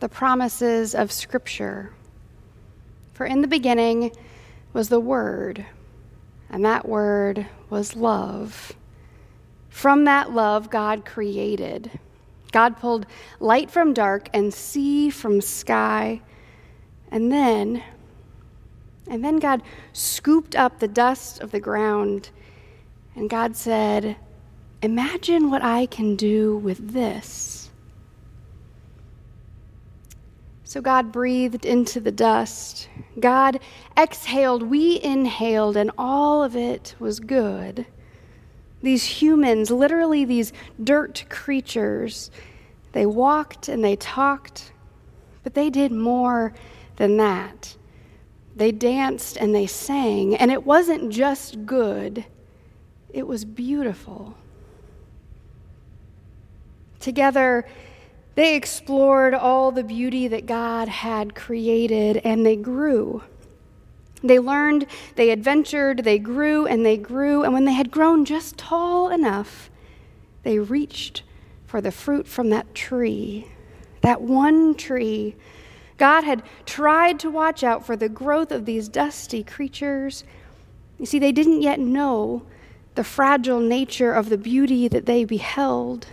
[0.00, 1.92] the promises of Scripture.
[3.14, 4.12] For in the beginning
[4.72, 5.66] was the Word,
[6.50, 8.72] and that Word was love.
[9.68, 11.98] From that love, God created.
[12.52, 13.06] God pulled
[13.40, 16.20] light from dark and sea from sky.
[17.10, 17.82] And then,
[19.08, 22.30] and then God scooped up the dust of the ground.
[23.14, 24.16] And God said,
[24.82, 27.67] Imagine what I can do with this.
[30.68, 32.90] So God breathed into the dust.
[33.18, 33.58] God
[33.96, 34.62] exhaled.
[34.64, 37.86] We inhaled, and all of it was good.
[38.82, 40.52] These humans, literally these
[40.84, 42.30] dirt creatures,
[42.92, 44.72] they walked and they talked,
[45.42, 46.52] but they did more
[46.96, 47.74] than that.
[48.54, 52.26] They danced and they sang, and it wasn't just good,
[53.08, 54.36] it was beautiful.
[57.00, 57.66] Together,
[58.38, 63.24] they explored all the beauty that God had created and they grew.
[64.22, 64.86] They learned,
[65.16, 67.42] they adventured, they grew and they grew.
[67.42, 69.70] And when they had grown just tall enough,
[70.44, 71.24] they reached
[71.66, 73.48] for the fruit from that tree,
[74.02, 75.34] that one tree.
[75.96, 80.22] God had tried to watch out for the growth of these dusty creatures.
[80.96, 82.44] You see, they didn't yet know
[82.94, 86.06] the fragile nature of the beauty that they beheld.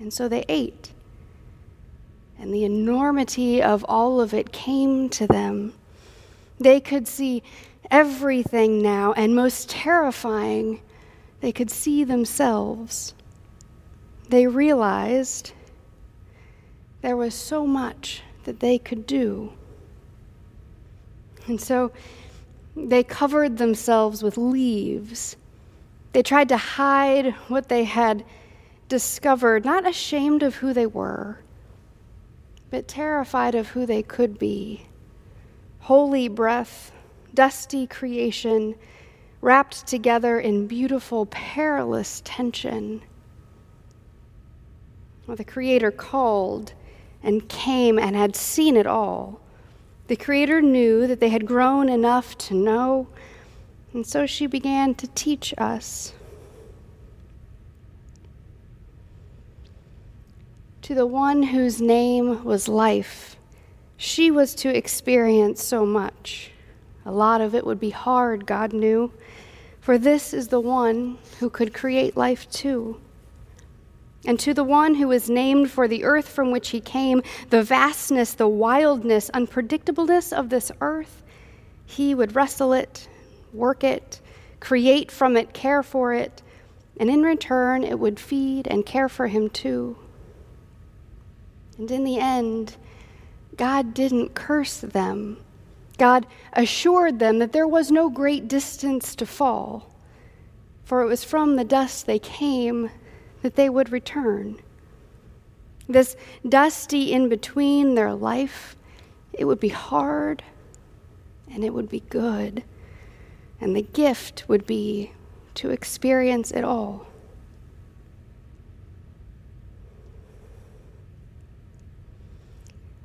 [0.00, 0.92] And so they ate.
[2.38, 5.74] And the enormity of all of it came to them.
[6.58, 7.42] They could see
[7.90, 10.80] everything now, and most terrifying,
[11.40, 13.14] they could see themselves.
[14.28, 15.52] They realized
[17.02, 19.52] there was so much that they could do.
[21.46, 21.92] And so
[22.76, 25.36] they covered themselves with leaves.
[26.12, 28.24] They tried to hide what they had
[28.90, 31.38] discovered, not ashamed of who they were,
[32.68, 34.86] but terrified of who they could be.
[35.78, 36.92] Holy breath,
[37.32, 38.74] dusty creation,
[39.40, 43.00] wrapped together in beautiful, perilous tension.
[45.26, 46.74] Well, the Creator called
[47.22, 49.40] and came and had seen it all.
[50.08, 53.06] The Creator knew that they had grown enough to know,
[53.94, 56.12] and so she began to teach us.
[60.90, 63.36] To the one whose name was life.
[63.96, 66.50] She was to experience so much.
[67.06, 69.12] A lot of it would be hard, God knew,
[69.80, 73.00] for this is the one who could create life too.
[74.26, 77.62] And to the one who was named for the earth from which he came, the
[77.62, 81.22] vastness, the wildness, unpredictableness of this earth,
[81.86, 83.08] he would wrestle it,
[83.52, 84.20] work it,
[84.58, 86.42] create from it, care for it,
[86.98, 89.96] and in return it would feed and care for him too.
[91.80, 92.76] And in the end,
[93.56, 95.38] God didn't curse them.
[95.96, 99.90] God assured them that there was no great distance to fall,
[100.84, 102.90] for it was from the dust they came
[103.40, 104.58] that they would return.
[105.88, 108.76] This dusty in between their life,
[109.32, 110.42] it would be hard
[111.50, 112.62] and it would be good.
[113.58, 115.12] And the gift would be
[115.54, 117.06] to experience it all.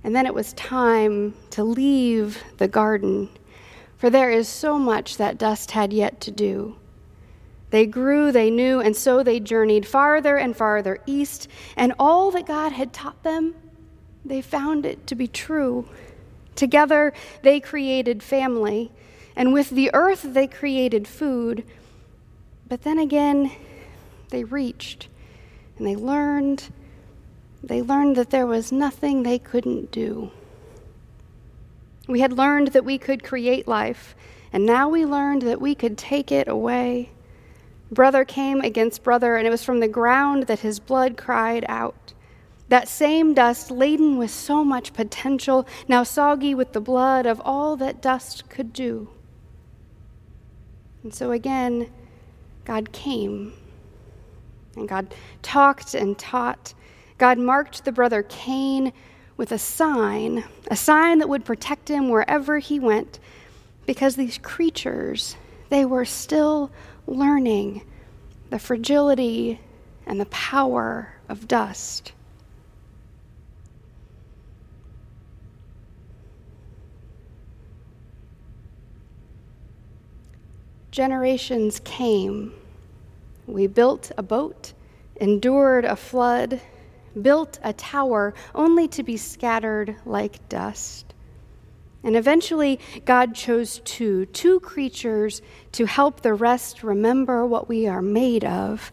[0.06, 3.28] And then it was time to leave the garden,
[3.98, 6.76] for there is so much that dust had yet to do.
[7.72, 12.46] They grew, they knew, and so they journeyed farther and farther east, and all that
[12.46, 13.56] God had taught them,
[14.24, 15.90] they found it to be true.
[16.54, 17.12] Together,
[17.42, 18.92] they created family,
[19.36, 21.66] and with the earth, they created food.
[22.68, 23.52] But then again,
[24.30, 25.08] they reached
[25.80, 26.72] and they learned
[27.68, 30.32] they learned that there was nothing they couldn't do.
[32.08, 34.16] We had learned that we could create life,
[34.54, 37.10] and now we learned that we could take it away.
[37.92, 42.14] Brother came against brother, and it was from the ground that his blood cried out.
[42.70, 47.76] That same dust, laden with so much potential, now soggy with the blood of all
[47.78, 49.10] that dust could do.
[51.04, 51.92] And so again,
[52.64, 53.54] God came,
[54.76, 56.74] and God talked and taught
[57.18, 58.92] God marked the brother Cain
[59.38, 63.20] with a sign, a sign that would protect him wherever he went,
[63.86, 65.36] because these creatures,
[65.70, 66.72] they were still
[67.08, 67.82] learning
[68.50, 69.60] the fragility
[70.06, 72.12] and the power of dust.
[80.92, 82.54] Generations came.
[83.48, 84.72] We built a boat,
[85.20, 86.62] endured a flood,
[87.22, 91.14] built a tower only to be scattered like dust.
[92.04, 95.42] And eventually, God chose two, two creatures
[95.72, 98.92] to help the rest remember what we are made of.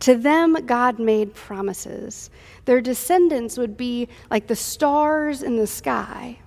[0.00, 2.30] To them, God made promises.
[2.64, 6.38] Their descendants would be like the stars in the sky.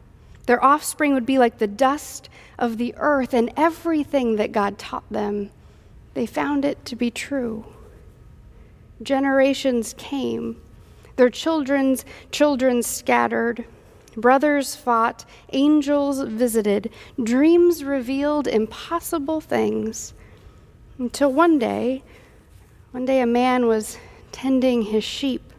[0.47, 5.07] Their offspring would be like the dust of the earth and everything that God taught
[5.11, 5.51] them,
[6.15, 7.65] they found it to be true.
[9.01, 10.59] Generations came,
[11.19, 13.65] their children's children scattered,
[14.15, 16.89] brothers fought, angels visited,
[17.21, 20.13] dreams revealed impossible things.
[20.97, 22.03] Until one day,
[22.91, 23.97] one day a man was
[24.31, 25.51] tending his sheep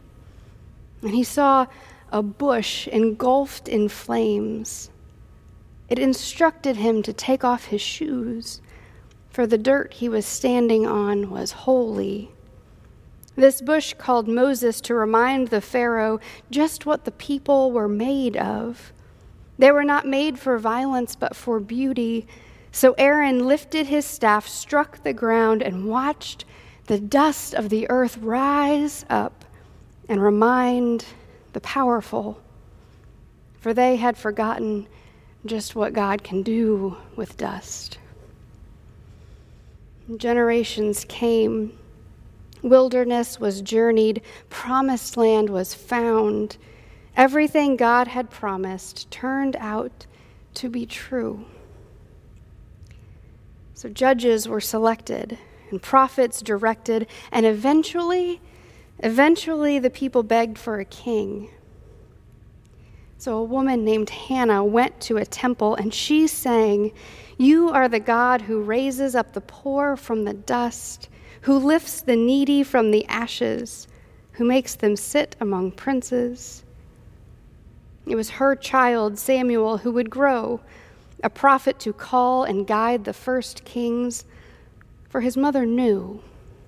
[1.03, 1.67] and he saw
[2.11, 4.89] a bush engulfed in flames.
[5.89, 8.61] It instructed him to take off his shoes,
[9.29, 12.31] for the dirt he was standing on was holy.
[13.35, 16.19] This bush called Moses to remind the Pharaoh
[16.49, 18.91] just what the people were made of.
[19.57, 22.27] They were not made for violence, but for beauty.
[22.71, 26.45] So Aaron lifted his staff, struck the ground, and watched
[26.87, 29.45] the dust of the earth rise up
[30.09, 31.05] and remind
[31.53, 32.41] the powerful.
[33.59, 34.87] For they had forgotten
[35.45, 37.97] just what God can do with dust.
[40.17, 41.77] Generations came,
[42.61, 46.57] wilderness was journeyed, promised land was found.
[47.15, 50.05] Everything God had promised turned out
[50.55, 51.45] to be true.
[53.73, 55.37] So judges were selected
[55.71, 58.41] and prophets directed, and eventually,
[58.99, 61.49] eventually the people begged for a king.
[63.21, 66.91] So a woman named Hannah went to a temple and she sang,
[67.37, 71.07] You are the God who raises up the poor from the dust,
[71.41, 73.87] who lifts the needy from the ashes,
[74.31, 76.63] who makes them sit among princes.
[78.07, 80.59] It was her child, Samuel, who would grow,
[81.23, 84.25] a prophet to call and guide the first kings,
[85.09, 86.23] for his mother knew.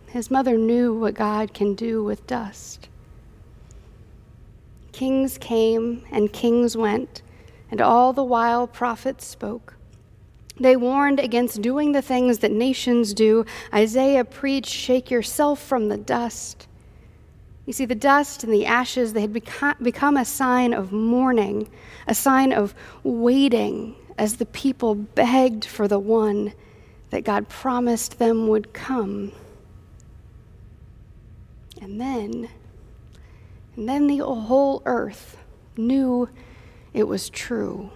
[0.06, 2.90] His mother knew what God can do with dust.
[4.94, 7.22] Kings came and kings went,
[7.70, 9.76] and all the while prophets spoke.
[10.60, 13.46] They warned against doing the things that nations do.
[13.74, 16.68] Isaiah preached, Shake yourself from the dust.
[17.66, 21.70] You see, the dust and the ashes, they had become a sign of mourning,
[22.08, 26.54] a sign of waiting as the people begged for the one
[27.10, 29.32] that God promised them would come.
[31.82, 32.50] And then,
[33.76, 35.38] and then the whole earth
[35.78, 36.30] knew
[36.94, 37.90] it was true.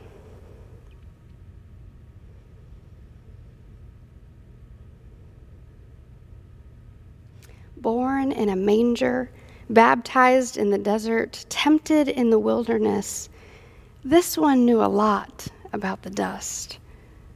[7.77, 9.29] Born in a manger,
[9.69, 13.30] baptized in the desert, tempted in the wilderness,
[14.03, 16.80] this one knew a lot about the dust.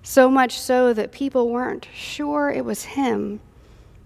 [0.03, 3.39] So much so that people weren't sure it was him.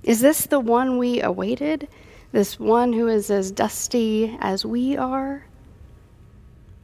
[0.04, 1.88] Is this the one we awaited?
[2.36, 5.46] This one who is as dusty as we are.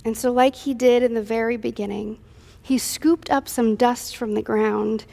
[0.05, 2.20] And so, like he did in the very beginning,
[2.62, 5.03] he scooped up some dust from the ground.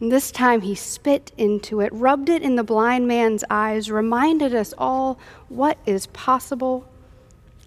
[0.00, 4.54] And this time he spit into it, rubbed it in the blind man's eyes, reminded
[4.54, 5.18] us all
[5.50, 6.88] what is possible,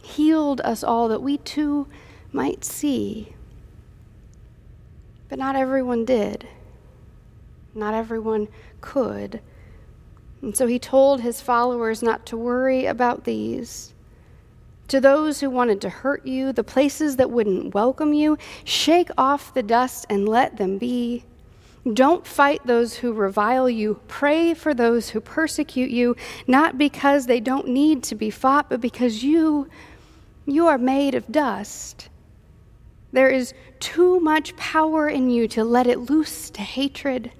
[0.01, 1.85] healed us all that we too
[2.31, 3.35] might see.
[5.29, 6.47] But not everyone did.
[7.75, 8.47] Not everyone
[8.81, 9.41] could.
[10.43, 13.93] And so he told his followers not to worry about these.
[14.89, 19.53] To those who wanted to hurt you, the places that wouldn't welcome you, shake off
[19.53, 21.23] the dust and let them be.
[21.93, 24.01] Don't fight those who revile you.
[24.09, 28.81] Pray for those who persecute you, not because they don't need to be fought, but
[28.81, 29.69] because you
[30.45, 32.09] you are made of dust.
[33.13, 37.31] There is too much power in you to let it loose to hatred.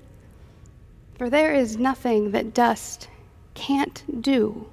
[1.17, 3.08] For there is nothing that dust
[3.53, 4.67] can't do.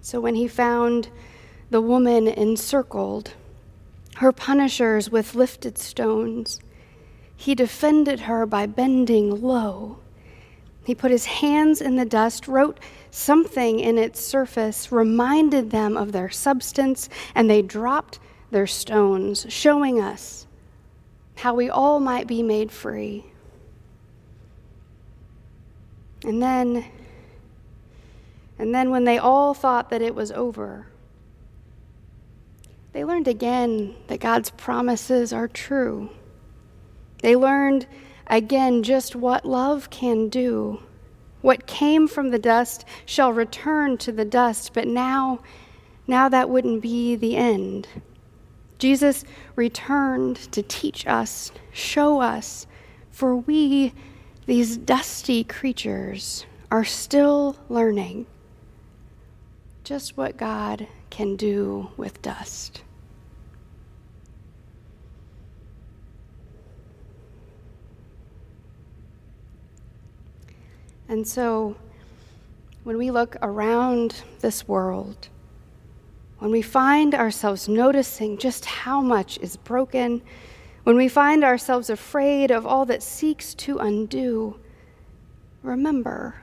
[0.00, 1.10] So when he found
[1.70, 3.34] the woman encircled,
[4.16, 6.60] her punishers with lifted stones,
[7.36, 9.98] he defended her by bending low.
[10.84, 12.80] He put his hands in the dust, wrote
[13.10, 18.18] something in its surface, reminded them of their substance, and they dropped
[18.50, 20.47] their stones, showing us
[21.38, 23.24] how we all might be made free.
[26.24, 26.84] And then,
[28.58, 30.88] and then when they all thought that it was over,
[32.92, 36.10] they learned again that God's promises are true.
[37.22, 37.86] They learned
[38.26, 40.82] again just what love can do.
[41.40, 45.38] What came from the dust shall return to the dust, but now,
[46.08, 47.86] now that wouldn't be the end.
[48.78, 49.24] Jesus
[49.56, 52.66] returned to teach us, show us,
[53.10, 53.92] for we,
[54.46, 58.26] these dusty creatures, are still learning
[59.82, 62.82] just what God can do with dust.
[71.08, 71.74] And so,
[72.84, 75.28] when we look around this world,
[76.38, 80.22] when we find ourselves noticing just how much is broken,
[80.84, 84.58] when we find ourselves afraid of all that seeks to undo,
[85.62, 86.42] remember,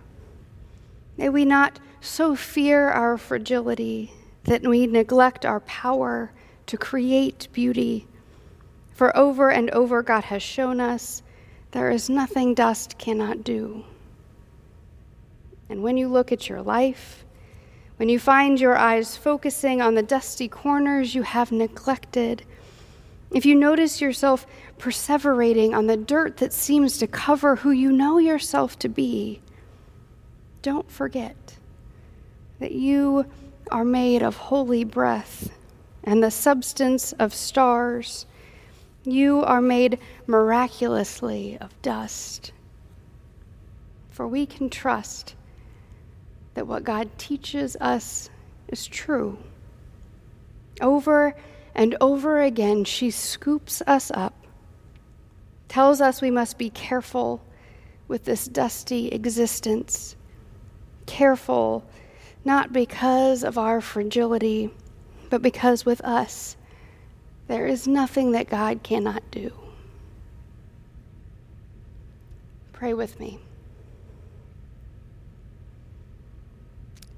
[1.17, 4.11] may we not so fear our fragility
[4.43, 6.31] that we neglect our power
[6.67, 8.07] to create beauty.
[8.93, 11.23] For over and over, God has shown us
[11.71, 13.83] there is nothing dust cannot do.
[15.69, 17.25] And when you look at your life,
[17.97, 22.43] when you find your eyes focusing on the dusty corners you have neglected,
[23.31, 24.45] if you notice yourself
[24.77, 29.41] perseverating on the dirt that seems to cover who you know yourself to be,
[30.61, 31.57] don't forget
[32.59, 33.25] that you
[33.71, 35.51] are made of holy breath
[36.03, 38.25] and the substance of stars.
[39.03, 42.51] You are made miraculously of dust.
[44.09, 45.35] For we can trust
[46.55, 48.29] that what God teaches us
[48.67, 49.38] is true.
[50.81, 51.35] Over
[51.75, 54.33] and over again, she scoops us up,
[55.67, 57.41] tells us we must be careful
[58.07, 60.15] with this dusty existence.
[61.05, 61.85] Careful,
[62.43, 64.71] not because of our fragility,
[65.29, 66.55] but because with us,
[67.47, 69.51] there is nothing that God cannot do.
[72.74, 73.39] Pray with me.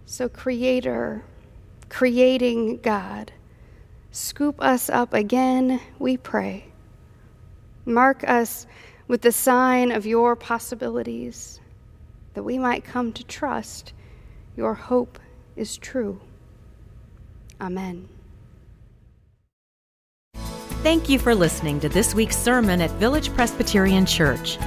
[0.10, 1.22] So, Creator,
[1.90, 3.34] creating God,
[4.10, 6.68] scoop us up again, we pray.
[7.86, 8.68] Mark us
[9.10, 11.60] with the sign of your possibilities,
[12.36, 13.92] that we might come to trust
[14.56, 15.20] your hope
[15.58, 16.22] is true.
[17.60, 18.08] Amen.
[20.84, 24.58] Thank you for listening to this week's sermon at Village Presbyterian Church.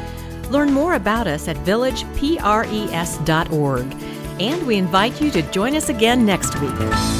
[0.50, 6.58] Learn more about us at villagepres.org and we invite you to join us again next
[6.60, 7.19] week.